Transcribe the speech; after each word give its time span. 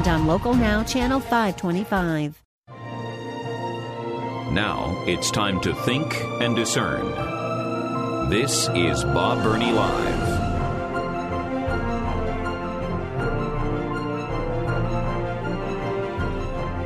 and 0.00 0.08
on 0.08 0.26
Local 0.26 0.54
Now, 0.54 0.82
Channel 0.82 1.20
525. 1.20 2.42
Now 4.50 5.04
it's 5.06 5.30
time 5.30 5.60
to 5.60 5.74
think 5.74 6.18
and 6.40 6.56
discern. 6.56 8.30
This 8.30 8.68
is 8.74 9.04
Bob 9.04 9.42
Burney 9.42 9.72
Live. 9.72 10.40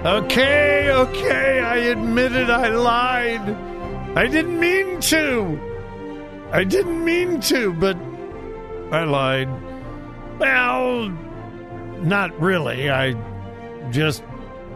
Okay, 0.05 0.91
okay, 0.91 1.61
I 1.61 1.77
admitted 1.77 2.51
I 2.51 2.69
lied. 2.71 3.49
I 4.17 4.27
didn't 4.27 4.59
mean 4.59 5.01
to. 5.03 5.61
I 6.51 6.65
didn't 6.65 7.05
mean 7.05 7.41
to, 7.43 7.73
but 7.75 7.97
I 8.91 9.05
lied. 9.05 9.49
Well, 10.41 11.17
not 12.05 12.39
really. 12.41 12.91
I 12.91 13.15
just 13.91 14.23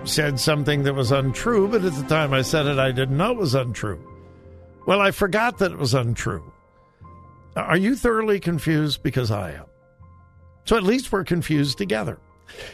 said 0.05 0.41
something 0.41 0.83
that 0.85 0.95
was 0.95 1.13
untrue, 1.13 1.69
but 1.69 1.85
at 1.85 1.95
the 1.95 2.05
time 2.05 2.33
I 2.33 2.43
said 2.43 2.67
it, 2.67 2.79
I 2.79 2.93
didn't 2.93 3.17
know 3.17 3.33
it 3.33 3.39
was 3.39 3.55
untrue. 3.55 4.03
Well, 4.87 5.01
I 5.01 5.11
forgot 5.11 5.59
that 5.59 5.73
it 5.73 5.79
was 5.79 5.95
untrue. 5.95 6.53
Are 7.57 7.77
you 7.77 7.97
thoroughly 7.97 8.41
confused? 8.41 9.03
Because 9.03 9.31
I 9.31 9.53
am. 9.53 9.67
So 10.65 10.77
at 10.77 10.83
least 10.83 11.13
we're 11.13 11.25
confused 11.25 11.79
together. 11.79 12.19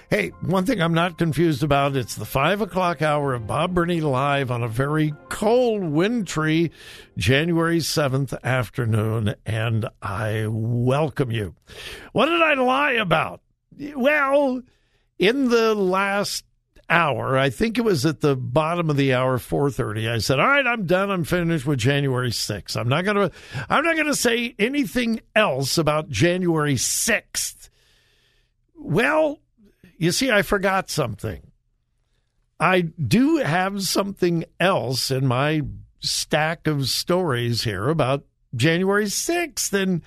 Hey, 0.08 0.28
one 0.40 0.66
thing 0.66 0.80
I'm 0.80 0.94
not 0.94 1.18
confused 1.18 1.62
about, 1.62 1.96
it's 1.96 2.14
the 2.14 2.24
five 2.24 2.60
o'clock 2.60 3.02
hour 3.02 3.34
of 3.34 3.46
Bob 3.46 3.74
Burney 3.74 4.00
Live 4.00 4.50
on 4.50 4.62
a 4.62 4.68
very 4.68 5.12
cold, 5.28 5.82
wintry 5.82 6.70
January 7.16 7.78
7th 7.78 8.40
afternoon, 8.42 9.34
and 9.44 9.88
I 10.00 10.46
welcome 10.48 11.32
you. 11.32 11.54
What 12.12 12.26
did 12.26 12.40
I 12.40 12.54
lie 12.54 12.92
about? 12.92 13.40
Well, 13.96 14.62
in 15.18 15.48
the 15.48 15.74
last 15.74 16.44
hour, 16.88 17.38
I 17.38 17.50
think 17.50 17.78
it 17.78 17.84
was 17.84 18.04
at 18.04 18.20
the 18.20 18.36
bottom 18.36 18.90
of 18.90 18.96
the 18.96 19.14
hour, 19.14 19.38
4:30. 19.38 20.08
I 20.08 20.18
said, 20.18 20.38
"All 20.38 20.46
right, 20.46 20.66
I'm 20.66 20.86
done. 20.86 21.10
I'm 21.10 21.24
finished 21.24 21.66
with 21.66 21.78
January 21.78 22.30
6th. 22.30 22.76
I'm 22.76 22.88
not 22.88 23.04
going 23.04 23.16
to 23.16 23.30
I'm 23.68 23.84
not 23.84 23.94
going 23.94 24.06
to 24.06 24.14
say 24.14 24.54
anything 24.58 25.20
else 25.34 25.78
about 25.78 26.10
January 26.10 26.74
6th." 26.74 27.70
Well, 28.76 29.40
you 29.96 30.12
see, 30.12 30.30
I 30.30 30.42
forgot 30.42 30.90
something. 30.90 31.50
I 32.60 32.82
do 32.82 33.38
have 33.38 33.82
something 33.82 34.44
else 34.60 35.10
in 35.10 35.26
my 35.26 35.62
stack 36.00 36.66
of 36.66 36.88
stories 36.88 37.64
here 37.64 37.88
about 37.88 38.24
January 38.54 39.06
6th, 39.06 39.72
and 39.72 40.02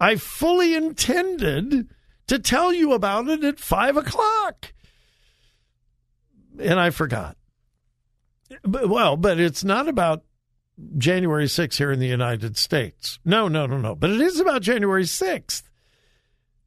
I 0.00 0.16
fully 0.16 0.74
intended 0.74 1.88
to 2.26 2.38
tell 2.38 2.72
you 2.72 2.92
about 2.92 3.28
it 3.28 3.44
at 3.44 3.58
five 3.58 3.96
o'clock 3.96 4.72
and 6.58 6.80
I 6.80 6.90
forgot. 6.90 7.36
But, 8.62 8.88
well, 8.88 9.16
but 9.16 9.40
it's 9.40 9.64
not 9.64 9.88
about 9.88 10.24
January 10.98 11.46
6th 11.46 11.76
here 11.78 11.92
in 11.92 11.98
the 11.98 12.06
United 12.06 12.56
States. 12.56 13.18
No, 13.24 13.48
no, 13.48 13.66
no, 13.66 13.78
no. 13.78 13.94
But 13.94 14.10
it 14.10 14.20
is 14.20 14.40
about 14.40 14.62
January 14.62 15.04
6th. 15.04 15.62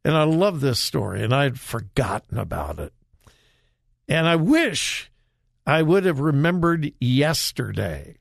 And 0.03 0.15
I 0.15 0.23
love 0.23 0.61
this 0.61 0.79
story, 0.79 1.23
and 1.23 1.33
I'd 1.33 1.59
forgotten 1.59 2.37
about 2.37 2.79
it. 2.79 2.93
And 4.07 4.27
I 4.27 4.35
wish 4.37 5.11
I 5.65 5.81
would 5.81 6.05
have 6.05 6.19
remembered 6.19 6.93
yesterday, 6.99 8.17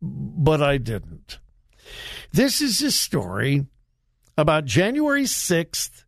but 0.00 0.62
I 0.62 0.78
didn't. 0.78 1.38
This 2.32 2.60
is 2.60 2.80
a 2.80 2.90
story 2.90 3.66
about 4.38 4.64
January 4.64 5.24
6th, 5.24 6.04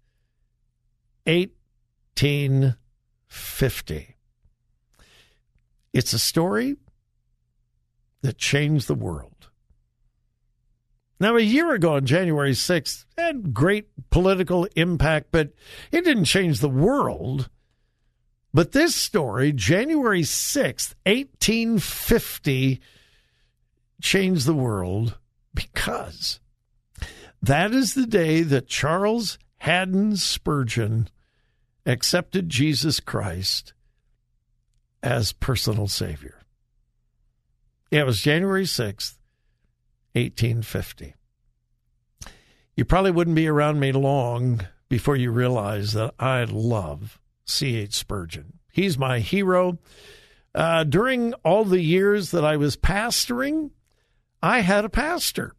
1850. 1.29 4.17
It's 5.93 6.13
a 6.15 6.19
story 6.19 6.77
that 8.23 8.39
changed 8.39 8.89
the 8.89 8.95
world. 8.95 9.51
Now, 11.21 11.37
a 11.37 11.41
year 11.41 11.75
ago 11.75 11.97
on 11.97 12.07
January 12.07 12.53
6th, 12.53 13.05
had 13.19 13.53
great 13.53 13.89
political 14.09 14.67
impact, 14.75 15.27
but 15.31 15.53
it 15.93 16.05
didn't 16.05 16.25
change 16.25 16.61
the 16.61 16.69
world. 16.69 17.51
But 18.55 18.73
this 18.73 18.95
story, 18.95 19.53
January 19.53 20.23
6th, 20.23 20.95
1850, 21.05 22.81
changed 24.01 24.47
the 24.47 24.55
world 24.55 25.19
because 25.55 26.41
that 27.43 27.73
is 27.73 27.95
the 27.95 28.07
day 28.07 28.43
that 28.43 28.69
Charles 28.69 29.39
Haddon 29.59 30.17
Spurgeon 30.17 31.09
accepted 31.89 32.49
Jesus 32.49 33.01
Christ 33.01 33.73
as 35.03 35.33
personal 35.33 35.89
Savior. 35.89 36.43
It 37.91 38.05
was 38.05 38.21
January 38.21 38.65
6th, 38.65 39.17
1850. 40.13 41.15
You 42.77 42.85
probably 42.85 43.11
wouldn't 43.11 43.35
be 43.35 43.49
around 43.49 43.81
me 43.81 43.91
long 43.93 44.61
before 44.89 45.17
you 45.17 45.33
realize 45.33 45.95
that 45.95 46.15
I 46.19 46.45
love 46.45 47.19
C.H. 47.47 47.95
Spurgeon. 47.95 48.59
He's 48.71 48.99
my 48.99 49.21
hero. 49.21 49.79
Uh, 50.55 50.85
during 50.85 51.33
all 51.45 51.65
the 51.65 51.81
years 51.81 52.31
that 52.33 52.45
I 52.45 52.57
was 52.57 52.77
pastoring, 52.77 53.71
I 54.43 54.61
had 54.61 54.85
a 54.85 54.91
pastor, 54.91 55.55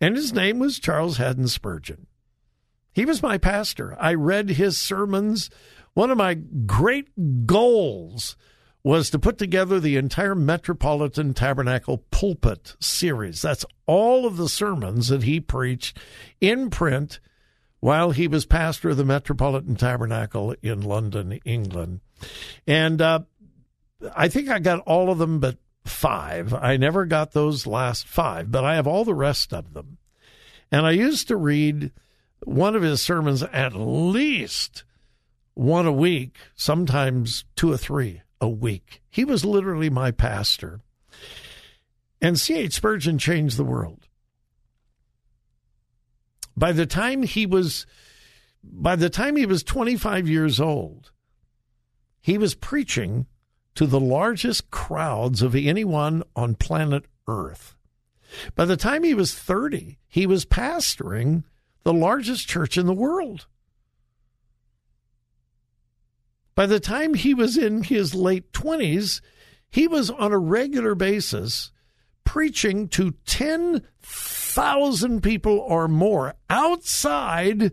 and 0.00 0.16
his 0.16 0.32
name 0.32 0.58
was 0.58 0.78
Charles 0.78 1.16
Haddon 1.16 1.48
Spurgeon. 1.48 2.06
He 2.92 3.04
was 3.04 3.22
my 3.22 3.38
pastor. 3.38 3.96
I 4.00 4.14
read 4.14 4.50
his 4.50 4.78
sermons. 4.78 5.50
One 5.94 6.10
of 6.10 6.18
my 6.18 6.34
great 6.34 7.46
goals 7.46 8.36
was 8.82 9.10
to 9.10 9.18
put 9.18 9.38
together 9.38 9.78
the 9.78 9.96
entire 9.96 10.34
Metropolitan 10.34 11.34
Tabernacle 11.34 11.98
pulpit 12.10 12.76
series. 12.80 13.42
That's 13.42 13.66
all 13.86 14.26
of 14.26 14.36
the 14.36 14.48
sermons 14.48 15.08
that 15.08 15.24
he 15.24 15.40
preached 15.40 15.98
in 16.40 16.70
print 16.70 17.20
while 17.80 18.10
he 18.10 18.28
was 18.28 18.46
pastor 18.46 18.90
of 18.90 18.96
the 18.96 19.04
Metropolitan 19.04 19.76
Tabernacle 19.76 20.54
in 20.62 20.82
London, 20.82 21.38
England. 21.44 22.00
And 22.66 23.00
uh, 23.02 23.20
I 24.16 24.28
think 24.28 24.48
I 24.48 24.58
got 24.58 24.80
all 24.80 25.10
of 25.10 25.18
them 25.18 25.40
but 25.40 25.58
five. 25.84 26.54
I 26.54 26.76
never 26.76 27.06
got 27.06 27.32
those 27.32 27.66
last 27.66 28.06
five, 28.06 28.50
but 28.50 28.64
I 28.64 28.76
have 28.76 28.86
all 28.86 29.04
the 29.04 29.14
rest 29.14 29.52
of 29.52 29.74
them. 29.74 29.98
And 30.72 30.86
I 30.86 30.92
used 30.92 31.28
to 31.28 31.36
read 31.36 31.92
one 32.44 32.74
of 32.74 32.82
his 32.82 33.02
sermons 33.02 33.42
at 33.42 33.74
least 33.74 34.84
one 35.54 35.86
a 35.86 35.92
week, 35.92 36.36
sometimes 36.54 37.44
two 37.56 37.72
or 37.72 37.76
three 37.76 38.22
a 38.40 38.48
week. 38.48 39.02
He 39.10 39.24
was 39.24 39.44
literally 39.44 39.90
my 39.90 40.10
pastor. 40.10 40.80
And 42.20 42.38
C.H. 42.38 42.74
Spurgeon 42.74 43.18
changed 43.18 43.56
the 43.56 43.64
world. 43.64 44.06
By 46.56 46.72
the 46.72 46.86
time 46.86 47.22
he 47.22 47.46
was 47.46 47.86
by 48.62 48.94
the 48.94 49.08
time 49.08 49.36
he 49.36 49.46
was 49.46 49.62
25 49.62 50.28
years 50.28 50.60
old, 50.60 51.12
he 52.20 52.36
was 52.36 52.54
preaching 52.54 53.26
to 53.74 53.86
the 53.86 54.00
largest 54.00 54.70
crowds 54.70 55.40
of 55.40 55.54
anyone 55.54 56.22
on 56.36 56.54
planet 56.54 57.06
Earth. 57.26 57.76
By 58.54 58.66
the 58.66 58.76
time 58.76 59.02
he 59.02 59.14
was 59.14 59.34
30, 59.34 59.98
he 60.06 60.26
was 60.26 60.44
pastoring 60.44 61.44
the 61.82 61.92
largest 61.92 62.48
church 62.48 62.76
in 62.76 62.86
the 62.86 62.92
world. 62.92 63.46
By 66.54 66.66
the 66.66 66.80
time 66.80 67.14
he 67.14 67.32
was 67.32 67.56
in 67.56 67.84
his 67.84 68.14
late 68.14 68.52
20s, 68.52 69.20
he 69.70 69.86
was 69.86 70.10
on 70.10 70.32
a 70.32 70.38
regular 70.38 70.94
basis 70.94 71.72
preaching 72.24 72.88
to 72.88 73.14
10,000 73.26 75.22
people 75.22 75.58
or 75.58 75.88
more 75.88 76.34
outside 76.48 77.72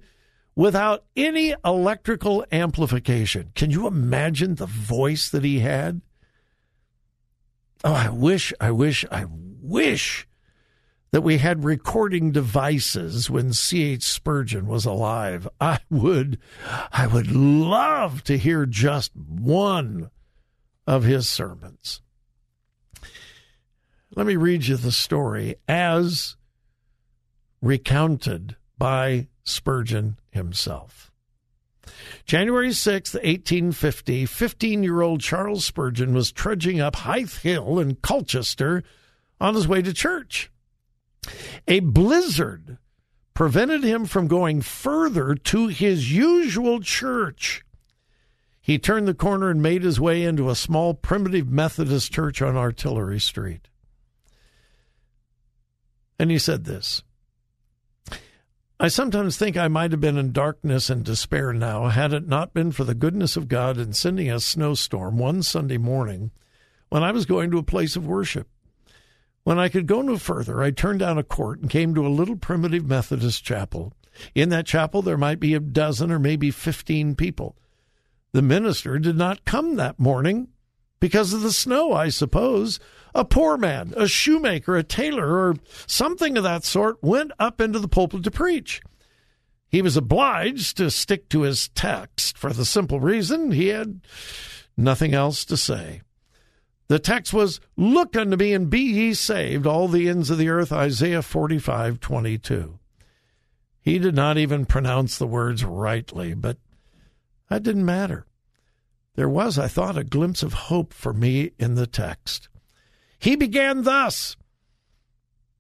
without 0.56 1.06
any 1.15 1.53
electrical 1.63 2.45
amplification. 2.51 3.51
Can 3.56 3.71
you 3.71 3.88
imagine 3.88 4.56
the 4.56 4.65
voice 4.65 5.30
that 5.30 5.44
he 5.44 5.60
had? 5.60 6.01
Oh, 7.83 7.94
I 7.94 8.10
wish, 8.10 8.53
I 8.60 8.71
wish, 8.71 9.06
I 9.12 9.25
wish 9.30 10.26
that 11.12 11.21
we 11.21 11.38
had 11.38 11.63
recording 11.63 12.31
devices 12.31 13.30
when 13.30 13.54
C.H. 13.54 14.04
Spurgeon 14.04 14.68
was 14.68 14.86
alive. 14.86 15.48
I 15.59 15.80
would 15.89 16.39
I 16.92 17.07
would 17.07 17.31
love 17.31 18.24
to 18.25 18.38
hear 18.38 18.65
just 18.65 19.15
one 19.15 20.09
of 20.86 21.04
his 21.04 21.30
sermons. 21.30 22.01
Let 24.15 24.25
me 24.25 24.36
read 24.36 24.65
you 24.68 24.77
the 24.77 24.92
story 24.92 25.56
as 25.68 26.38
recounted 27.62 28.56
by 28.77 29.27
Spurgeon 29.44 30.19
himself. 30.30 31.12
January 32.25 32.74
6, 32.74 33.13
1850, 33.13 34.25
15 34.25 34.83
year 34.83 35.01
old 35.01 35.21
Charles 35.21 35.65
Spurgeon 35.65 36.13
was 36.13 36.31
trudging 36.31 36.81
up 36.81 36.98
Hythe 36.98 37.38
Hill 37.39 37.80
in 37.80 37.95
Colchester 37.95 38.83
on 39.39 39.56
his 39.56 39.68
way 39.68 39.81
to 39.81 39.94
church. 39.94 40.51
A 41.68 41.79
blizzard 41.79 42.77
prevented 43.33 43.83
him 43.83 44.06
from 44.06 44.27
going 44.27 44.62
further 44.62 45.35
to 45.35 45.68
his 45.68 46.12
usual 46.12 46.79
church. 46.79 47.63
He 48.59 48.79
turned 48.79 49.07
the 49.07 49.13
corner 49.13 49.50
and 49.50 49.62
made 49.62 49.83
his 49.83 50.00
way 50.00 50.24
into 50.24 50.50
a 50.50 50.56
small 50.56 50.94
primitive 50.94 51.47
Methodist 51.47 52.12
church 52.12 52.41
on 52.41 52.57
Artillery 52.57 53.19
Street. 53.19 53.69
And 56.19 56.31
he 56.31 56.39
said 56.39 56.65
this 56.65 57.03
I 58.79 58.89
sometimes 58.89 59.38
think 59.38 59.57
I 59.57 59.68
might 59.69 59.91
have 59.91 60.01
been 60.01 60.18
in 60.18 60.31
darkness 60.31 60.89
and 60.89 61.03
despair 61.03 61.51
now 61.51 61.88
had 61.88 62.13
it 62.13 62.27
not 62.27 62.53
been 62.53 62.71
for 62.71 62.83
the 62.83 62.94
goodness 62.94 63.35
of 63.35 63.47
God 63.47 63.77
in 63.77 63.94
sending 63.94 64.29
a 64.29 64.39
snowstorm 64.39 65.18
one 65.18 65.41
Sunday 65.41 65.77
morning 65.77 66.31
when 66.89 67.03
I 67.03 67.12
was 67.12 67.25
going 67.25 67.50
to 67.51 67.57
a 67.57 67.63
place 67.63 67.95
of 67.95 68.06
worship. 68.06 68.47
When 69.48 69.60
I 69.60 69.70
could 69.70 69.88
go 69.88 70.02
no 70.02 70.18
further, 70.18 70.62
I 70.62 70.72
turned 70.72 71.00
down 71.00 71.18
a 71.18 71.24
court 71.24 71.62
and 71.62 71.70
came 71.70 71.96
to 71.96 72.06
a 72.06 72.10
little 72.10 72.36
primitive 72.36 72.86
Methodist 72.86 73.46
chapel. 73.46 73.94
In 74.36 74.50
that 74.50 74.66
chapel, 74.66 75.02
there 75.02 75.16
might 75.16 75.40
be 75.40 75.54
a 75.54 75.62
dozen 75.62 76.12
or 76.12 76.20
maybe 76.20 76.52
15 76.52 77.16
people. 77.16 77.56
The 78.34 78.42
minister 78.42 79.00
did 79.00 79.16
not 79.16 79.46
come 79.46 79.78
that 79.78 80.02
morning 80.02 80.50
because 81.00 81.32
of 81.32 81.44
the 81.44 81.54
snow, 81.54 81.94
I 81.94 82.10
suppose. 82.10 82.82
A 83.16 83.24
poor 83.24 83.56
man, 83.56 83.94
a 83.96 84.06
shoemaker, 84.06 84.76
a 84.76 84.84
tailor, 84.84 85.38
or 85.38 85.56
something 85.86 86.38
of 86.38 86.44
that 86.44 86.66
sort 86.66 87.02
went 87.02 87.32
up 87.40 87.62
into 87.62 87.80
the 87.80 87.88
pulpit 87.88 88.26
to 88.26 88.32
preach. 88.32 88.82
He 89.70 89.82
was 89.82 89.96
obliged 89.96 90.76
to 90.76 90.92
stick 90.92 91.30
to 91.30 91.44
his 91.44 91.70
text 91.70 92.38
for 92.38 92.52
the 92.52 92.66
simple 92.66 93.00
reason 93.00 93.52
he 93.52 93.68
had 93.70 94.02
nothing 94.76 95.14
else 95.14 95.46
to 95.46 95.56
say. 95.56 96.02
The 96.88 97.00
text 97.00 97.34
was, 97.34 97.60
Look 97.75 98.16
unto 98.16 98.38
me 98.38 98.54
and 98.54 98.69
be 98.69 98.80
ye 98.80 99.13
saved, 99.13 99.68
all 99.68 99.88
the 99.88 100.07
ends 100.07 100.30
of 100.30 100.38
the 100.38 100.50
earth, 100.50 100.72
Isaiah 100.72 101.22
45 101.22 102.00
22. 102.00 102.80
He 103.81 104.00
did 104.00 104.16
not 104.16 104.38
even 104.38 104.66
pronounce 104.66 105.18
the 105.18 105.28
words 105.28 105.63
rightly, 105.63 106.34
but 106.34 106.57
that 107.50 107.63
didn't 107.63 107.86
matter. 107.86 108.25
There 109.16 109.30
was, 109.30 109.57
I 109.57 109.68
thought, 109.68 109.98
a 109.98 110.04
glimpse 110.04 110.44
of 110.44 110.54
hope 110.54 110.94
for 110.94 111.13
me 111.13 111.51
in 111.57 111.75
the 111.75 111.88
text. 111.88 112.50
He 113.19 113.36
began 113.36 113.84
thus. 113.84 114.38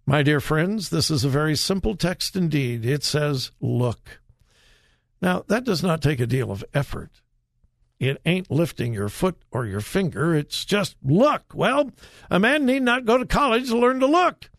My 0.05 0.23
dear 0.23 0.39
friends, 0.39 0.89
this 0.89 1.09
is 1.09 1.23
a 1.25 1.29
very 1.29 1.55
simple 1.55 1.95
text 1.95 2.35
indeed. 2.35 2.85
It 2.85 3.03
says, 3.03 3.51
Look. 3.59 4.21
Now, 5.21 5.43
that 5.47 5.63
does 5.63 5.81
not 5.81 6.01
take 6.01 6.19
a 6.19 6.27
deal 6.27 6.51
of 6.51 6.63
effort. 6.73 7.21
It 7.99 8.21
ain't 8.25 8.51
lifting 8.51 8.93
your 8.93 9.09
foot 9.09 9.37
or 9.51 9.65
your 9.65 9.81
finger. 9.81 10.35
It's 10.35 10.65
just 10.65 10.95
look. 11.03 11.53
Well, 11.53 11.91
a 12.29 12.39
man 12.39 12.65
need 12.65 12.83
not 12.83 13.05
go 13.05 13.17
to 13.17 13.25
college 13.25 13.69
to 13.69 13.77
learn 13.77 13.99
to 14.01 14.07
look. 14.07 14.49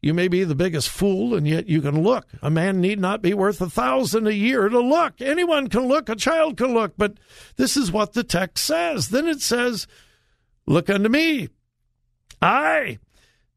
You 0.00 0.14
may 0.14 0.28
be 0.28 0.44
the 0.44 0.54
biggest 0.54 0.88
fool, 0.88 1.34
and 1.34 1.48
yet 1.48 1.68
you 1.68 1.80
can 1.80 2.02
look. 2.02 2.28
A 2.40 2.50
man 2.50 2.80
need 2.80 3.00
not 3.00 3.22
be 3.22 3.34
worth 3.34 3.60
a 3.60 3.68
thousand 3.68 4.28
a 4.28 4.34
year 4.34 4.68
to 4.68 4.78
look. 4.78 5.20
Anyone 5.20 5.68
can 5.68 5.88
look. 5.88 6.08
A 6.08 6.14
child 6.14 6.56
can 6.56 6.74
look. 6.74 6.92
But 6.96 7.18
this 7.56 7.76
is 7.76 7.90
what 7.90 8.12
the 8.12 8.22
text 8.22 8.64
says. 8.64 9.08
Then 9.08 9.26
it 9.26 9.40
says, 9.40 9.88
Look 10.64 10.88
unto 10.90 11.08
me. 11.08 11.48
I. 12.40 12.98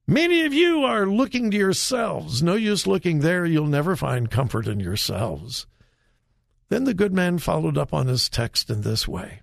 Many 0.07 0.43
of 0.45 0.53
you 0.53 0.83
are 0.83 1.05
looking 1.05 1.51
to 1.51 1.57
yourselves. 1.57 2.41
No 2.41 2.55
use 2.55 2.87
looking 2.87 3.19
there. 3.19 3.45
You'll 3.45 3.67
never 3.67 3.95
find 3.95 4.31
comfort 4.31 4.65
in 4.65 4.79
yourselves. 4.79 5.67
Then 6.69 6.85
the 6.85 6.93
good 6.93 7.13
man 7.13 7.39
followed 7.39 7.77
up 7.77 7.93
on 7.93 8.07
his 8.07 8.29
text 8.29 8.69
in 8.69 8.81
this 8.81 9.07
way 9.07 9.41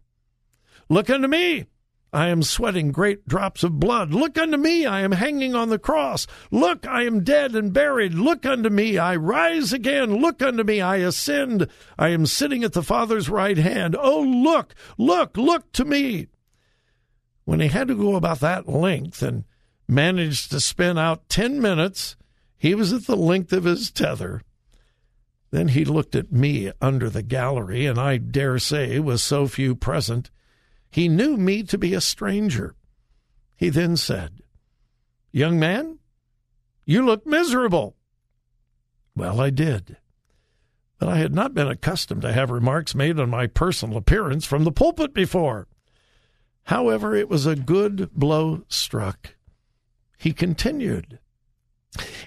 Look 0.89 1.11
unto 1.11 1.29
me. 1.29 1.67
I 2.13 2.29
am 2.29 2.43
sweating 2.43 2.93
great 2.93 3.27
drops 3.27 3.65
of 3.65 3.81
blood. 3.81 4.15
Look 4.15 4.39
unto 4.39 4.57
me, 4.57 4.87
I 4.87 5.01
am 5.01 5.13
hanging 5.13 5.55
on 5.55 5.69
the 5.69 5.79
cross. 5.79 6.27
Look, 6.51 6.87
I 6.87 7.03
am 7.03 7.25
dead 7.25 7.55
and 7.55 7.73
buried. 7.73 8.15
Look 8.15 8.47
unto 8.47 8.71
me, 8.71 8.97
I 8.97 9.17
rise 9.17 9.73
again. 9.73 10.17
Look 10.17 10.41
unto 10.41 10.63
me, 10.63 10.81
I 10.81 10.97
ascend. 10.99 11.69
I 11.99 12.09
am 12.11 12.25
sitting 12.25 12.65
at 12.65 12.73
the 12.73 12.83
Father's 12.83 13.29
right 13.29 13.59
hand. 13.59 13.97
Oh, 13.99 14.21
look, 14.21 14.75
look, 14.97 15.37
look 15.37 15.71
to 15.73 15.85
me. 15.85 16.29
When 17.45 17.61
he 17.61 17.69
had 17.69 17.89
to 17.89 17.95
go 17.95 18.15
about 18.15 18.41
that 18.41 18.69
length 18.69 19.21
and 19.21 19.45
managed 19.89 20.53
to 20.53 20.61
spin 20.61 20.97
out 20.97 21.29
10 21.29 21.61
minutes, 21.61 22.17
he 22.57 22.75
was 22.75 22.93
at 22.93 23.07
the 23.07 23.17
length 23.17 23.53
of 23.53 23.65
his 23.65 23.91
tether. 23.91 24.43
Then 25.51 25.69
he 25.69 25.85
looked 25.85 26.15
at 26.15 26.33
me 26.33 26.73
under 26.81 27.09
the 27.09 27.23
gallery, 27.23 27.87
and 27.87 27.99
I 27.99 28.17
dare 28.17 28.59
say, 28.59 28.99
with 28.99 29.21
so 29.21 29.47
few 29.47 29.75
present, 29.75 30.31
he 30.91 31.09
knew 31.09 31.37
me 31.37 31.63
to 31.65 31.79
be 31.79 31.95
a 31.95 32.01
stranger. 32.01 32.75
He 33.57 33.69
then 33.69 33.97
said, 33.97 34.43
Young 35.33 35.59
man, 35.59 35.99
you 36.85 37.05
look 37.05 37.27
miserable. 37.27 37.97
Well, 39.15 39.41
I 39.41 39.51
did. 39.51 39.97
But 40.99 41.09
I 41.09 41.17
had 41.17 41.35
not 41.35 41.55
been 41.55 41.69
accustomed 41.69 42.23
to 42.23 42.33
have 42.33 42.51
remarks 42.51 42.95
made 42.95 43.21
on 43.21 43.31
my 43.31 43.47
personal 43.47 43.99
appearance 43.99 44.47
from 44.47 44.65
the 44.65 44.73
pulpit 44.73 45.13
before. 45.13 45.69
However, 46.65 47.15
it 47.15 47.29
was 47.29 47.47
a 47.47 47.55
good 47.55 48.11
blow 48.13 48.63
struck. 48.69 49.35
He 50.19 50.33
continued, 50.33 51.19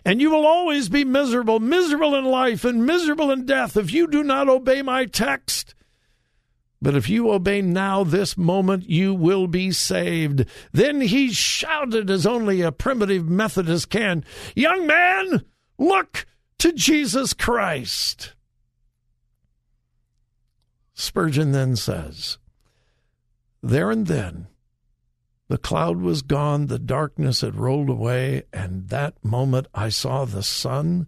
And 0.05 0.21
you 0.21 0.31
will 0.31 0.45
always 0.45 0.89
be 0.89 1.03
miserable, 1.03 1.59
miserable 1.59 2.15
in 2.15 2.25
life 2.25 2.63
and 2.63 2.85
miserable 2.85 3.31
in 3.31 3.45
death 3.45 3.77
if 3.77 3.91
you 3.91 4.07
do 4.07 4.23
not 4.23 4.49
obey 4.49 4.81
my 4.81 5.05
text. 5.05 5.75
But 6.81 6.95
if 6.95 7.09
you 7.09 7.29
obey 7.31 7.61
now, 7.61 8.05
this 8.05 8.37
moment, 8.37 8.89
you 8.89 9.13
will 9.13 9.47
be 9.47 9.71
saved. 9.71 10.45
Then 10.71 11.01
he 11.01 11.31
shouted 11.31 12.09
as 12.09 12.25
only 12.25 12.61
a 12.61 12.71
primitive 12.71 13.27
Methodist 13.27 13.89
can 13.89 14.23
Young 14.55 14.87
man, 14.87 15.43
look 15.77 16.25
to 16.59 16.71
Jesus 16.71 17.33
Christ. 17.33 18.33
Spurgeon 20.93 21.51
then 21.51 21.75
says, 21.75 22.37
There 23.61 23.91
and 23.91 24.07
then, 24.07 24.47
the 25.49 25.57
cloud 25.57 25.97
was 25.97 26.21
gone, 26.21 26.67
the 26.67 26.79
darkness 26.79 27.41
had 27.41 27.55
rolled 27.55 27.89
away, 27.89 28.43
and 28.53 28.87
that 28.89 29.23
moment 29.23 29.67
I 29.73 29.89
saw 29.89 30.23
the 30.23 30.43
sun 30.43 31.07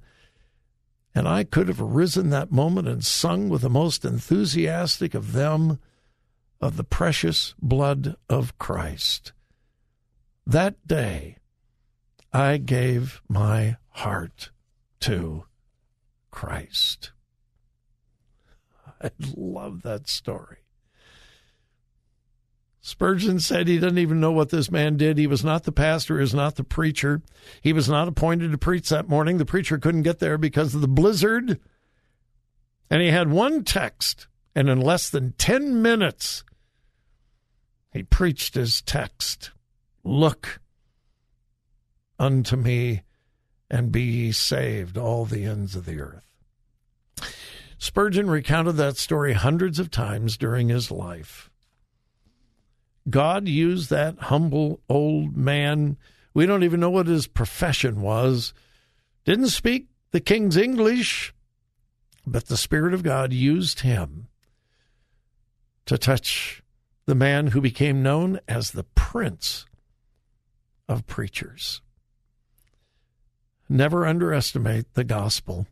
and 1.13 1.27
I 1.27 1.43
could 1.43 1.67
have 1.67 1.81
arisen 1.81 2.29
that 2.29 2.51
moment 2.51 2.87
and 2.87 3.05
sung 3.05 3.49
with 3.49 3.61
the 3.61 3.69
most 3.69 4.03
enthusiastic 4.05 5.13
of 5.13 5.33
them 5.33 5.79
of 6.59 6.77
the 6.77 6.83
precious 6.83 7.53
blood 7.61 8.15
of 8.29 8.57
Christ. 8.57 9.33
That 10.47 10.87
day, 10.87 11.37
I 12.33 12.57
gave 12.57 13.21
my 13.27 13.77
heart 13.89 14.51
to 15.01 15.45
Christ. 16.31 17.11
I 19.03 19.11
love 19.35 19.81
that 19.81 20.07
story. 20.07 20.60
Spurgeon 22.83 23.39
said 23.39 23.67
he 23.67 23.77
doesn't 23.77 23.99
even 23.99 24.19
know 24.19 24.31
what 24.31 24.49
this 24.49 24.71
man 24.71 24.97
did. 24.97 25.19
He 25.19 25.27
was 25.27 25.45
not 25.45 25.63
the 25.63 25.71
pastor, 25.71 26.17
he 26.17 26.21
was 26.21 26.33
not 26.33 26.55
the 26.55 26.63
preacher. 26.63 27.21
He 27.61 27.73
was 27.73 27.87
not 27.87 28.07
appointed 28.07 28.51
to 28.51 28.57
preach 28.57 28.89
that 28.89 29.07
morning. 29.07 29.37
The 29.37 29.45
preacher 29.45 29.77
couldn't 29.77 30.01
get 30.01 30.17
there 30.17 30.39
because 30.39 30.73
of 30.73 30.81
the 30.81 30.87
blizzard. 30.87 31.59
And 32.89 33.01
he 33.01 33.09
had 33.09 33.29
one 33.29 33.63
text, 33.63 34.27
and 34.55 34.67
in 34.67 34.81
less 34.81 35.11
than 35.11 35.33
10 35.33 35.81
minutes, 35.81 36.43
he 37.91 38.03
preached 38.03 38.55
his 38.55 38.81
text 38.81 39.51
Look 40.03 40.59
unto 42.17 42.55
me 42.55 43.03
and 43.69 43.91
be 43.91 44.01
ye 44.01 44.31
saved, 44.31 44.97
all 44.97 45.25
the 45.25 45.45
ends 45.45 45.75
of 45.75 45.85
the 45.85 46.01
earth. 46.01 46.25
Spurgeon 47.77 48.27
recounted 48.27 48.77
that 48.77 48.97
story 48.97 49.33
hundreds 49.33 49.77
of 49.77 49.91
times 49.91 50.35
during 50.35 50.69
his 50.69 50.89
life. 50.89 51.50
God 53.09 53.47
used 53.47 53.89
that 53.89 54.19
humble 54.19 54.81
old 54.87 55.35
man. 55.35 55.97
We 56.33 56.45
don't 56.45 56.63
even 56.63 56.79
know 56.79 56.89
what 56.89 57.07
his 57.07 57.27
profession 57.27 58.01
was. 58.01 58.53
Didn't 59.25 59.49
speak 59.49 59.87
the 60.11 60.19
king's 60.19 60.57
English, 60.57 61.33
but 62.25 62.47
the 62.47 62.57
Spirit 62.57 62.93
of 62.93 63.03
God 63.03 63.33
used 63.33 63.81
him 63.81 64.27
to 65.85 65.97
touch 65.97 66.61
the 67.05 67.15
man 67.15 67.47
who 67.47 67.61
became 67.61 68.03
known 68.03 68.39
as 68.47 68.71
the 68.71 68.83
Prince 68.83 69.65
of 70.87 71.07
Preachers. 71.07 71.81
Never 73.67 74.05
underestimate 74.05 74.93
the 74.93 75.03
gospel. 75.03 75.65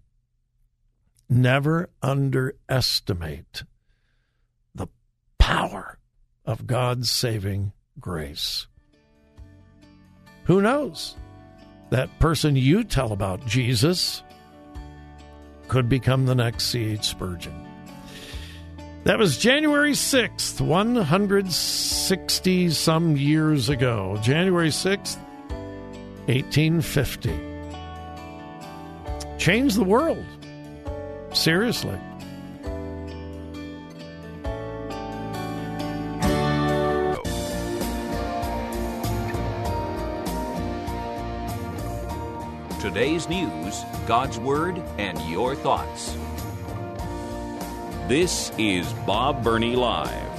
Never 1.30 1.90
underestimate 2.02 3.64
the 4.74 4.88
power 5.38 5.99
of 6.46 6.67
God's 6.67 7.12
saving 7.12 7.74
grace. 8.00 8.67
Who 10.46 10.62
knows? 10.62 11.15
That 11.91 12.19
person 12.19 12.55
you 12.55 12.84
tell 12.84 13.12
about 13.12 13.46
Jesus 13.46 14.24
could 15.67 15.89
become 15.89 16.25
the 16.25 16.36
next 16.36 16.65
C.H. 16.65 17.05
Spurgeon. 17.05 17.53
That 19.03 19.17
was 19.17 19.38
January 19.38 19.93
6th, 19.93 20.60
160 20.60 22.69
some 22.72 23.15
years 23.15 23.69
ago. 23.69 24.19
January 24.22 24.69
6th, 24.69 25.17
1850. 26.27 27.29
Changed 29.38 29.77
the 29.77 29.86
world. 29.86 30.25
Seriously. 31.34 31.98
Today's 42.80 43.28
news, 43.28 43.84
God's 44.08 44.40
Word, 44.40 44.82
and 44.98 45.20
your 45.24 45.54
thoughts. 45.54 46.16
This 48.08 48.54
is 48.58 48.94
Bob 49.06 49.44
Burney 49.44 49.76
Live. 49.76 50.30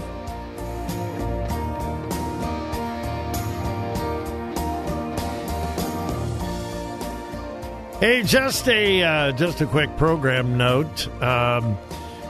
Hey, 8.01 8.23
just 8.23 8.67
a 8.71 9.03
uh, 9.03 9.33
just 9.33 9.61
a 9.61 9.67
quick 9.67 9.95
program 9.99 10.57
note. 10.57 11.09
Um, 11.23 11.77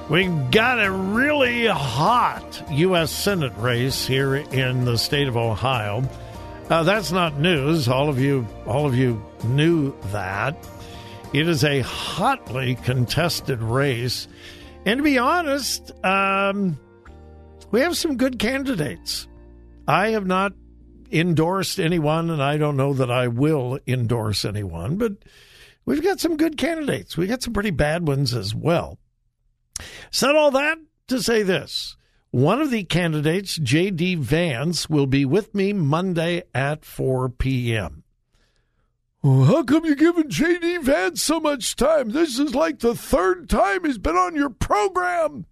we 0.08 0.26
got 0.50 0.84
a 0.84 0.90
really 0.90 1.66
hot 1.66 2.64
U.S. 2.68 3.12
Senate 3.12 3.52
race 3.58 4.08
here 4.08 4.34
in 4.34 4.84
the 4.84 4.98
state 4.98 5.28
of 5.28 5.36
Ohio. 5.36 6.02
Uh, 6.70 6.84
that's 6.84 7.10
not 7.10 7.36
news. 7.36 7.88
All 7.88 8.08
of 8.08 8.20
you, 8.20 8.46
all 8.64 8.86
of 8.86 8.94
you 8.94 9.20
knew 9.42 9.92
that. 10.12 10.56
It 11.32 11.48
is 11.48 11.64
a 11.64 11.80
hotly 11.80 12.76
contested 12.76 13.60
race. 13.60 14.28
And 14.86 14.98
to 14.98 15.02
be 15.02 15.18
honest, 15.18 15.90
um, 16.04 16.78
we 17.72 17.80
have 17.80 17.96
some 17.96 18.16
good 18.16 18.38
candidates. 18.38 19.26
I 19.88 20.10
have 20.10 20.28
not 20.28 20.52
endorsed 21.10 21.80
anyone, 21.80 22.30
and 22.30 22.40
I 22.40 22.56
don't 22.56 22.76
know 22.76 22.94
that 22.94 23.10
I 23.10 23.26
will 23.26 23.80
endorse 23.88 24.44
anyone, 24.44 24.96
but 24.96 25.14
we've 25.86 26.04
got 26.04 26.20
some 26.20 26.36
good 26.36 26.56
candidates. 26.56 27.16
We 27.16 27.26
got 27.26 27.42
some 27.42 27.52
pretty 27.52 27.72
bad 27.72 28.06
ones 28.06 28.32
as 28.32 28.54
well. 28.54 28.96
Said 30.12 30.36
all 30.36 30.52
that 30.52 30.78
to 31.08 31.20
say 31.20 31.42
this. 31.42 31.96
One 32.30 32.60
of 32.60 32.70
the 32.70 32.84
candidates, 32.84 33.56
J.D. 33.56 34.16
Vance, 34.16 34.88
will 34.88 35.06
be 35.06 35.24
with 35.24 35.52
me 35.54 35.72
Monday 35.72 36.44
at 36.54 36.84
4 36.84 37.28
p.m. 37.28 38.04
Well, 39.22 39.44
how 39.44 39.64
come 39.64 39.84
you're 39.84 39.96
giving 39.96 40.30
J.D. 40.30 40.78
Vance 40.78 41.22
so 41.22 41.40
much 41.40 41.74
time? 41.74 42.10
This 42.10 42.38
is 42.38 42.54
like 42.54 42.78
the 42.78 42.94
third 42.94 43.50
time 43.50 43.84
he's 43.84 43.98
been 43.98 44.16
on 44.16 44.36
your 44.36 44.50
program. 44.50 45.46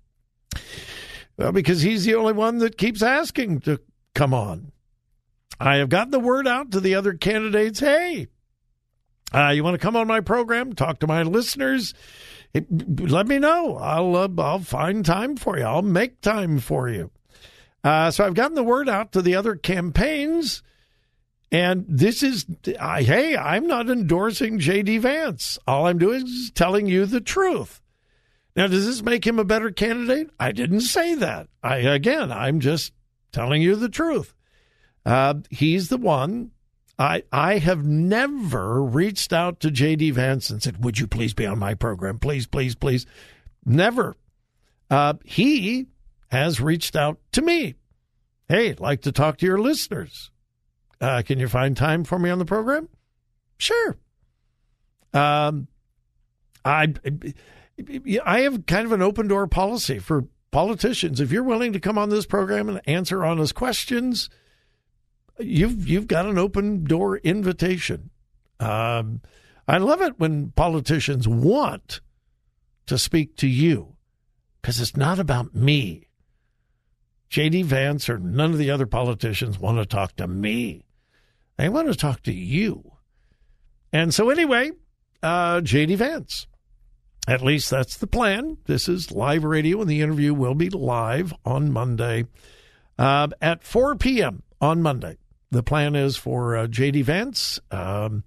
Well, 1.36 1.52
because 1.52 1.82
he's 1.82 2.04
the 2.04 2.14
only 2.14 2.32
one 2.32 2.58
that 2.58 2.78
keeps 2.78 3.02
asking 3.02 3.60
to 3.62 3.80
come 4.14 4.32
on. 4.32 4.72
I 5.60 5.76
have 5.76 5.88
gotten 5.88 6.12
the 6.12 6.20
word 6.20 6.46
out 6.46 6.70
to 6.70 6.80
the 6.80 6.94
other 6.94 7.14
candidates 7.14 7.80
hey, 7.80 8.28
uh, 9.34 9.48
you 9.48 9.62
want 9.62 9.74
to 9.74 9.78
come 9.78 9.96
on 9.96 10.06
my 10.06 10.20
program, 10.20 10.74
talk 10.74 11.00
to 11.00 11.06
my 11.06 11.22
listeners? 11.22 11.92
It, 12.54 12.66
let 13.00 13.26
me 13.26 13.38
know. 13.38 13.76
I'll 13.76 14.16
uh, 14.16 14.28
I'll 14.38 14.60
find 14.60 15.04
time 15.04 15.36
for 15.36 15.58
you. 15.58 15.64
I'll 15.64 15.82
make 15.82 16.20
time 16.20 16.58
for 16.58 16.88
you. 16.88 17.10
Uh, 17.84 18.10
so 18.10 18.24
I've 18.24 18.34
gotten 18.34 18.54
the 18.54 18.62
word 18.64 18.88
out 18.88 19.12
to 19.12 19.22
the 19.22 19.36
other 19.36 19.54
campaigns. 19.54 20.62
And 21.50 21.86
this 21.88 22.22
is, 22.22 22.44
I, 22.78 23.02
hey, 23.02 23.36
I'm 23.36 23.66
not 23.66 23.88
endorsing 23.88 24.58
J.D. 24.58 24.98
Vance. 24.98 25.58
All 25.66 25.86
I'm 25.86 25.98
doing 25.98 26.26
is 26.26 26.50
telling 26.54 26.86
you 26.86 27.06
the 27.06 27.22
truth. 27.22 27.80
Now, 28.54 28.66
does 28.66 28.84
this 28.84 29.02
make 29.02 29.26
him 29.26 29.38
a 29.38 29.44
better 29.44 29.70
candidate? 29.70 30.30
I 30.38 30.52
didn't 30.52 30.80
say 30.80 31.14
that. 31.14 31.48
I 31.62 31.76
again, 31.76 32.32
I'm 32.32 32.60
just 32.60 32.92
telling 33.32 33.62
you 33.62 33.76
the 33.76 33.88
truth. 33.88 34.34
Uh, 35.06 35.34
he's 35.48 35.88
the 35.88 35.96
one. 35.96 36.50
I 36.98 37.22
I 37.32 37.58
have 37.58 37.84
never 37.84 38.82
reached 38.82 39.32
out 39.32 39.60
to 39.60 39.70
J.D. 39.70 40.10
Vance 40.12 40.50
and 40.50 40.62
said, 40.62 40.82
"Would 40.84 40.98
you 40.98 41.06
please 41.06 41.34
be 41.34 41.46
on 41.46 41.58
my 41.58 41.74
program? 41.74 42.18
Please, 42.18 42.46
please, 42.46 42.74
please." 42.74 43.06
Never. 43.64 44.16
Uh, 44.90 45.14
he 45.24 45.86
has 46.28 46.60
reached 46.60 46.96
out 46.96 47.18
to 47.32 47.42
me. 47.42 47.74
Hey, 48.48 48.74
like 48.78 49.02
to 49.02 49.12
talk 49.12 49.38
to 49.38 49.46
your 49.46 49.58
listeners. 49.58 50.30
Uh, 51.00 51.22
can 51.24 51.38
you 51.38 51.48
find 51.48 51.76
time 51.76 52.04
for 52.04 52.18
me 52.18 52.30
on 52.30 52.38
the 52.38 52.44
program? 52.44 52.88
Sure. 53.58 53.96
Um, 55.12 55.68
I 56.64 56.94
I 58.24 58.40
have 58.40 58.66
kind 58.66 58.86
of 58.86 58.92
an 58.92 59.02
open 59.02 59.28
door 59.28 59.46
policy 59.46 59.98
for 59.98 60.24
politicians. 60.50 61.20
If 61.20 61.30
you're 61.30 61.42
willing 61.42 61.72
to 61.74 61.80
come 61.80 61.98
on 61.98 62.08
this 62.08 62.26
program 62.26 62.68
and 62.68 62.80
answer 62.86 63.24
honest 63.24 63.54
questions, 63.54 64.28
you've 65.38 65.88
you've 65.88 66.06
got 66.06 66.26
an 66.26 66.38
open 66.38 66.84
door 66.84 67.18
invitation. 67.18 68.10
Um, 68.60 69.20
I 69.66 69.78
love 69.78 70.00
it 70.02 70.18
when 70.18 70.50
politicians 70.52 71.28
want 71.28 72.00
to 72.86 72.98
speak 72.98 73.36
to 73.36 73.46
you 73.46 73.96
because 74.60 74.80
it's 74.80 74.96
not 74.96 75.18
about 75.18 75.54
me. 75.54 76.08
J.D. 77.28 77.62
Vance 77.62 78.08
or 78.08 78.18
none 78.18 78.52
of 78.52 78.58
the 78.58 78.70
other 78.70 78.86
politicians 78.86 79.58
want 79.58 79.78
to 79.78 79.84
talk 79.84 80.16
to 80.16 80.26
me. 80.26 80.86
They 81.58 81.68
want 81.68 81.88
to 81.88 81.94
talk 81.94 82.22
to 82.22 82.32
you. 82.32 82.92
And 83.92 84.14
so, 84.14 84.30
anyway, 84.30 84.70
uh, 85.22 85.60
J.D. 85.60 85.96
Vance. 85.96 86.46
At 87.26 87.42
least 87.42 87.68
that's 87.68 87.98
the 87.98 88.06
plan. 88.06 88.56
This 88.64 88.88
is 88.88 89.12
live 89.12 89.44
radio, 89.44 89.82
and 89.82 89.90
the 89.90 90.00
interview 90.00 90.32
will 90.32 90.54
be 90.54 90.70
live 90.70 91.34
on 91.44 91.70
Monday 91.70 92.24
uh, 92.98 93.28
at 93.42 93.62
4 93.62 93.96
p.m. 93.96 94.42
on 94.62 94.80
Monday. 94.80 95.18
The 95.50 95.62
plan 95.62 95.96
is 95.96 96.16
for 96.16 96.56
uh, 96.56 96.66
J.D. 96.66 97.00
Vance, 97.02 97.60
um, 97.70 98.24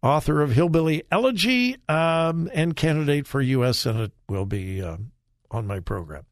author 0.00 0.42
of 0.42 0.52
Hillbilly 0.52 1.02
Elegy, 1.10 1.76
um, 1.88 2.48
and 2.54 2.76
candidate 2.76 3.26
for 3.26 3.40
U.S. 3.40 3.80
Senate, 3.80 4.12
will 4.28 4.46
be 4.46 4.80
uh, 4.80 4.98
on 5.50 5.66
my 5.66 5.80
program. 5.80 6.24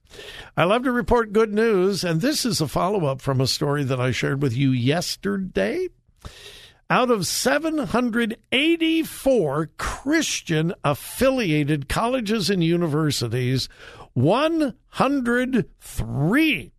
I 0.57 0.63
love 0.65 0.85
to 0.85 0.93
report 0.93 1.33
good 1.33 1.53
news, 1.53 2.05
and 2.05 2.21
this 2.21 2.45
is 2.45 2.61
a 2.61 2.69
follow 2.69 3.07
up 3.07 3.21
from 3.21 3.41
a 3.41 3.49
story 3.49 3.83
that 3.85 4.01
I 4.01 4.13
shared 4.13 4.41
with 4.41 4.57
you 4.57 4.71
yesterday. 4.71 5.89
Out 6.89 7.11
of 7.11 7.27
784 7.27 9.71
Christian 9.79 10.73
affiliated 10.85 11.89
colleges 11.89 12.51
and 12.51 12.63
universities, 12.65 13.69
103 14.15 16.73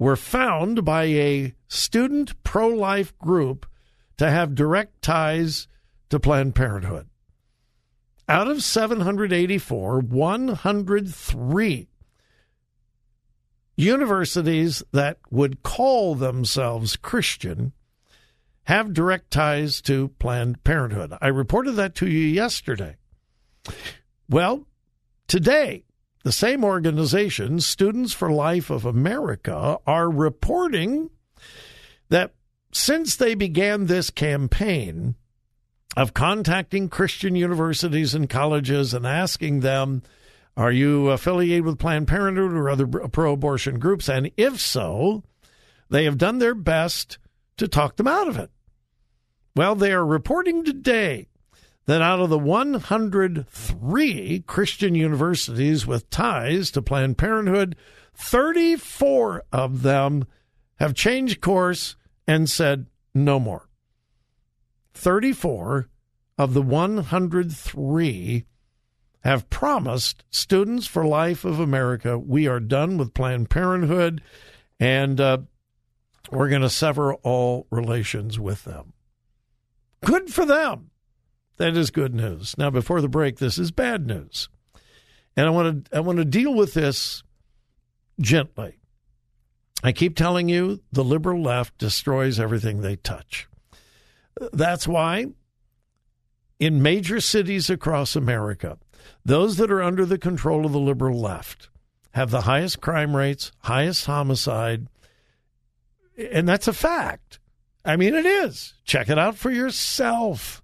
were 0.00 0.16
found 0.16 0.84
by 0.84 1.04
a 1.04 1.54
student 1.68 2.42
pro 2.42 2.66
life 2.66 3.16
group 3.18 3.66
to 4.16 4.28
have 4.28 4.54
direct 4.54 5.02
ties 5.02 5.68
to 6.08 6.18
Planned 6.18 6.54
Parenthood. 6.54 7.06
Out 8.26 8.48
of 8.48 8.62
784, 8.62 10.00
103 10.00 11.88
universities 13.76 14.82
that 14.92 15.18
would 15.30 15.62
call 15.62 16.14
themselves 16.14 16.96
Christian 16.96 17.72
have 18.64 18.94
direct 18.94 19.30
ties 19.30 19.82
to 19.82 20.08
Planned 20.18 20.64
Parenthood. 20.64 21.12
I 21.20 21.28
reported 21.28 21.72
that 21.72 21.94
to 21.96 22.08
you 22.08 22.26
yesterday. 22.26 22.96
Well, 24.30 24.66
today, 25.28 25.84
the 26.22 26.32
same 26.32 26.64
organization, 26.64 27.60
Students 27.60 28.12
for 28.12 28.30
Life 28.30 28.70
of 28.70 28.84
America, 28.84 29.78
are 29.86 30.10
reporting 30.10 31.10
that 32.10 32.34
since 32.72 33.16
they 33.16 33.34
began 33.34 33.86
this 33.86 34.10
campaign 34.10 35.14
of 35.96 36.14
contacting 36.14 36.88
Christian 36.88 37.34
universities 37.34 38.14
and 38.14 38.28
colleges 38.28 38.94
and 38.94 39.06
asking 39.06 39.60
them, 39.60 40.02
Are 40.56 40.70
you 40.72 41.08
affiliated 41.08 41.64
with 41.64 41.78
Planned 41.78 42.08
Parenthood 42.08 42.52
or 42.52 42.68
other 42.68 42.86
pro 42.86 43.32
abortion 43.32 43.78
groups? 43.78 44.08
And 44.08 44.30
if 44.36 44.60
so, 44.60 45.24
they 45.88 46.04
have 46.04 46.18
done 46.18 46.38
their 46.38 46.54
best 46.54 47.18
to 47.56 47.66
talk 47.66 47.96
them 47.96 48.06
out 48.06 48.28
of 48.28 48.36
it. 48.36 48.50
Well, 49.56 49.74
they 49.74 49.92
are 49.92 50.06
reporting 50.06 50.64
today 50.64 51.28
that 51.86 52.02
out 52.02 52.20
of 52.20 52.30
the 52.30 52.38
103 52.38 54.44
Christian 54.46 54.94
universities 54.94 55.86
with 55.86 56.10
ties 56.10 56.70
to 56.72 56.82
Planned 56.82 57.18
Parenthood, 57.18 57.76
34 58.14 59.44
of 59.52 59.82
them 59.82 60.26
have 60.76 60.94
changed 60.94 61.40
course 61.40 61.96
and 62.26 62.48
said 62.48 62.86
no 63.14 63.40
more. 63.40 63.68
34 64.94 65.88
of 66.38 66.54
the 66.54 66.62
103 66.62 68.44
have 69.22 69.50
promised 69.50 70.24
Students 70.30 70.86
for 70.86 71.04
Life 71.04 71.44
of 71.44 71.60
America 71.60 72.18
we 72.18 72.46
are 72.46 72.60
done 72.60 72.96
with 72.96 73.14
Planned 73.14 73.50
Parenthood 73.50 74.22
and 74.78 75.20
uh, 75.20 75.38
we're 76.30 76.48
going 76.48 76.62
to 76.62 76.70
sever 76.70 77.14
all 77.14 77.66
relations 77.70 78.38
with 78.38 78.64
them. 78.64 78.92
Good 80.04 80.32
for 80.32 80.46
them. 80.46 80.90
That 81.60 81.76
is 81.76 81.90
good 81.90 82.14
news. 82.14 82.56
Now, 82.56 82.70
before 82.70 83.02
the 83.02 83.08
break, 83.10 83.36
this 83.36 83.58
is 83.58 83.70
bad 83.70 84.06
news. 84.06 84.48
And 85.36 85.46
I 85.46 85.50
want 85.50 85.84
to 85.84 85.94
I 85.94 86.00
want 86.00 86.16
to 86.16 86.24
deal 86.24 86.54
with 86.54 86.72
this 86.72 87.22
gently. 88.18 88.78
I 89.84 89.92
keep 89.92 90.16
telling 90.16 90.48
you 90.48 90.80
the 90.90 91.04
liberal 91.04 91.42
left 91.42 91.76
destroys 91.76 92.40
everything 92.40 92.80
they 92.80 92.96
touch. 92.96 93.46
That's 94.54 94.88
why 94.88 95.26
in 96.58 96.80
major 96.80 97.20
cities 97.20 97.68
across 97.68 98.16
America, 98.16 98.78
those 99.22 99.58
that 99.58 99.70
are 99.70 99.82
under 99.82 100.06
the 100.06 100.16
control 100.16 100.64
of 100.64 100.72
the 100.72 100.80
liberal 100.80 101.20
left 101.20 101.68
have 102.12 102.30
the 102.30 102.40
highest 102.40 102.80
crime 102.80 103.14
rates, 103.14 103.52
highest 103.58 104.06
homicide, 104.06 104.86
and 106.16 106.48
that's 106.48 106.68
a 106.68 106.72
fact. 106.72 107.38
I 107.84 107.96
mean, 107.96 108.14
it 108.14 108.24
is. 108.24 108.72
Check 108.86 109.10
it 109.10 109.18
out 109.18 109.36
for 109.36 109.50
yourself. 109.50 110.62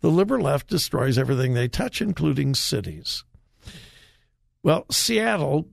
The 0.00 0.10
liberal 0.10 0.44
left 0.44 0.68
destroys 0.68 1.18
everything 1.18 1.54
they 1.54 1.68
touch, 1.68 2.00
including 2.00 2.54
cities. 2.54 3.24
Well, 4.62 4.86
Seattle 4.90 5.68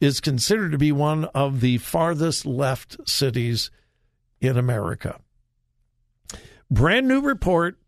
is 0.00 0.20
considered 0.20 0.72
to 0.72 0.78
be 0.78 0.92
one 0.92 1.26
of 1.26 1.60
the 1.60 1.78
farthest 1.78 2.44
left 2.44 2.96
cities 3.08 3.70
in 4.40 4.56
America. 4.56 5.20
Brand 6.70 7.08
new 7.08 7.20
report 7.20 7.78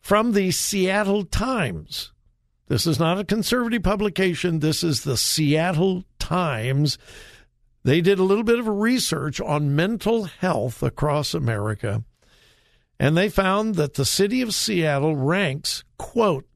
from 0.00 0.32
the 0.32 0.50
Seattle 0.50 1.24
Times. 1.24 2.12
This 2.68 2.86
is 2.86 3.00
not 3.00 3.18
a 3.18 3.24
conservative 3.24 3.82
publication. 3.82 4.60
This 4.60 4.84
is 4.84 5.02
the 5.02 5.16
Seattle 5.16 6.04
Times. 6.18 6.98
They 7.82 8.00
did 8.00 8.18
a 8.18 8.24
little 8.24 8.44
bit 8.44 8.58
of 8.58 8.68
research 8.68 9.40
on 9.40 9.74
mental 9.74 10.24
health 10.24 10.82
across 10.82 11.34
America, 11.34 12.04
and 13.00 13.16
they 13.16 13.30
found 13.30 13.76
that 13.76 13.94
the 13.94 14.04
city 14.04 14.42
of 14.42 14.54
Seattle 14.54 15.16
ranks, 15.16 15.84
quote, 15.96 16.46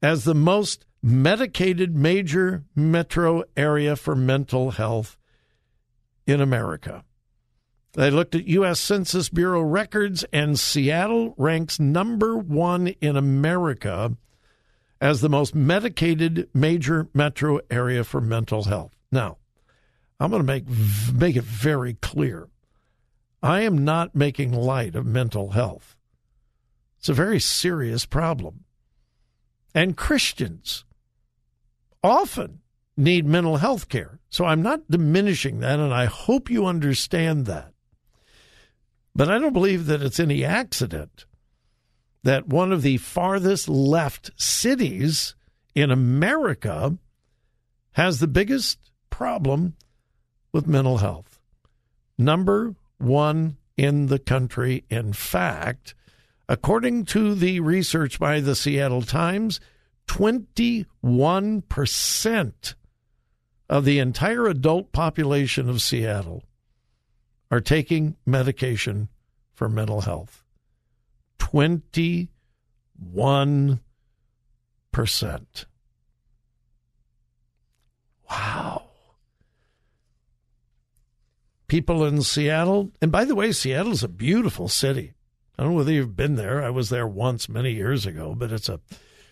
as 0.00 0.22
the 0.22 0.34
most 0.34 0.86
medicated 1.02 1.96
major 1.96 2.62
metro 2.76 3.42
area 3.56 3.96
for 3.96 4.14
mental 4.14 4.70
health 4.70 5.18
in 6.28 6.40
America. 6.40 7.04
They 7.94 8.08
looked 8.10 8.36
at 8.36 8.46
U.S. 8.46 8.78
Census 8.78 9.28
Bureau 9.28 9.62
records, 9.62 10.24
and 10.32 10.58
Seattle 10.58 11.34
ranks 11.36 11.80
number 11.80 12.36
one 12.36 12.88
in 13.00 13.16
America 13.16 14.16
as 15.00 15.20
the 15.20 15.28
most 15.28 15.56
medicated 15.56 16.48
major 16.54 17.08
metro 17.12 17.58
area 17.68 18.04
for 18.04 18.20
mental 18.20 18.62
health. 18.62 18.92
Now, 19.10 19.38
I'm 20.20 20.30
going 20.30 20.40
to 20.40 20.46
make 20.46 20.68
make 21.12 21.34
it 21.34 21.44
very 21.44 21.94
clear. 21.94 22.48
I 23.44 23.60
am 23.60 23.84
not 23.84 24.14
making 24.14 24.52
light 24.52 24.96
of 24.96 25.04
mental 25.04 25.50
health. 25.50 25.96
It's 26.98 27.10
a 27.10 27.12
very 27.12 27.38
serious 27.38 28.06
problem. 28.06 28.64
And 29.74 29.98
Christians 29.98 30.86
often 32.02 32.60
need 32.96 33.26
mental 33.26 33.58
health 33.58 33.90
care. 33.90 34.18
So 34.30 34.46
I'm 34.46 34.62
not 34.62 34.90
diminishing 34.90 35.60
that, 35.60 35.78
and 35.78 35.92
I 35.92 36.06
hope 36.06 36.48
you 36.48 36.64
understand 36.64 37.44
that. 37.44 37.74
But 39.14 39.28
I 39.30 39.38
don't 39.38 39.52
believe 39.52 39.84
that 39.86 40.00
it's 40.00 40.18
any 40.18 40.42
accident 40.42 41.26
that 42.22 42.48
one 42.48 42.72
of 42.72 42.80
the 42.80 42.96
farthest 42.96 43.68
left 43.68 44.30
cities 44.40 45.34
in 45.74 45.90
America 45.90 46.96
has 47.92 48.20
the 48.20 48.26
biggest 48.26 48.78
problem 49.10 49.74
with 50.50 50.66
mental 50.66 50.96
health. 50.96 51.38
Number 52.16 52.74
one 53.04 53.56
in 53.76 54.06
the 54.06 54.18
country. 54.18 54.84
In 54.90 55.12
fact, 55.12 55.94
according 56.48 57.04
to 57.06 57.34
the 57.34 57.58
research 57.60 58.18
by 58.18 58.40
the 58.40 58.54
Seattle 58.54 59.02
Times, 59.02 59.60
21% 60.06 62.74
of 63.68 63.84
the 63.84 63.98
entire 63.98 64.46
adult 64.46 64.92
population 64.92 65.68
of 65.68 65.82
Seattle 65.82 66.44
are 67.50 67.60
taking 67.60 68.16
medication 68.26 69.08
for 69.52 69.68
mental 69.68 70.00
health. 70.02 70.42
21%. 71.38 72.28
Wow. 78.30 78.83
People 81.74 82.04
in 82.04 82.22
Seattle, 82.22 82.92
and 83.02 83.10
by 83.10 83.24
the 83.24 83.34
way, 83.34 83.50
Seattle's 83.50 84.04
a 84.04 84.08
beautiful 84.08 84.68
city. 84.68 85.12
I 85.58 85.64
don't 85.64 85.72
know 85.72 85.78
whether 85.78 85.90
you've 85.90 86.14
been 86.14 86.36
there. 86.36 86.62
I 86.62 86.70
was 86.70 86.88
there 86.88 87.04
once 87.04 87.48
many 87.48 87.72
years 87.72 88.06
ago, 88.06 88.32
but 88.38 88.52
it's 88.52 88.68
a 88.68 88.78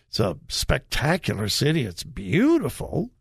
it's 0.09 0.19
a 0.19 0.39
spectacular 0.49 1.49
city. 1.49 1.85
It's 1.85 2.03
beautiful. 2.03 3.13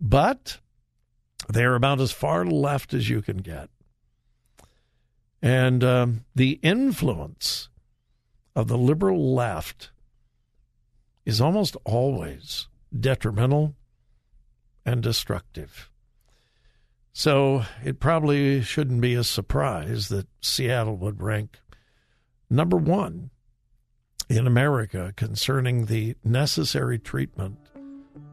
But 0.00 0.60
they're 1.48 1.74
about 1.74 2.00
as 2.00 2.12
far 2.12 2.46
left 2.46 2.94
as 2.94 3.10
you 3.10 3.20
can 3.20 3.38
get. 3.38 3.68
And 5.42 5.82
um, 5.82 6.24
the 6.36 6.60
influence 6.62 7.68
of 8.54 8.68
the 8.68 8.78
liberal 8.78 9.34
left 9.34 9.90
is 11.26 11.40
almost 11.40 11.76
always 11.84 12.68
detrimental 12.96 13.74
and 14.86 15.02
destructive. 15.02 15.90
So 17.16 17.62
it 17.84 18.00
probably 18.00 18.60
shouldn't 18.60 19.00
be 19.00 19.14
a 19.14 19.22
surprise 19.22 20.08
that 20.08 20.26
Seattle 20.40 20.96
would 20.96 21.22
rank 21.22 21.60
number 22.50 22.76
one 22.76 23.30
in 24.28 24.48
America 24.48 25.12
concerning 25.14 25.86
the 25.86 26.16
necessary 26.24 26.98
treatment 26.98 27.56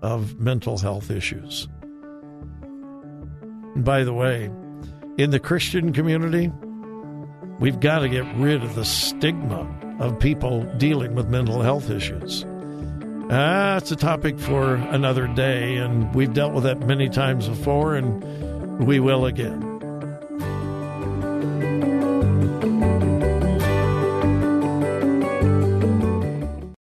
of 0.01 0.39
mental 0.39 0.79
health 0.79 1.11
issues. 1.11 1.67
And 3.75 3.85
by 3.85 4.03
the 4.03 4.13
way, 4.13 4.51
in 5.17 5.29
the 5.29 5.39
Christian 5.39 5.93
community, 5.93 6.51
we've 7.59 7.79
got 7.79 7.99
to 7.99 8.09
get 8.09 8.25
rid 8.35 8.63
of 8.63 8.73
the 8.73 8.83
stigma 8.83 9.69
of 9.99 10.19
people 10.19 10.63
dealing 10.77 11.13
with 11.13 11.27
mental 11.27 11.61
health 11.61 11.91
issues. 11.91 12.47
Ah, 13.29 13.77
it's 13.77 13.91
a 13.91 13.95
topic 13.95 14.39
for 14.39 14.73
another 14.73 15.27
day, 15.27 15.77
and 15.77 16.13
we've 16.15 16.33
dealt 16.33 16.53
with 16.53 16.63
that 16.63 16.79
many 16.87 17.09
times 17.09 17.47
before, 17.47 17.95
and 17.95 18.23
we 18.85 18.99
will 18.99 19.25
again. 19.25 19.70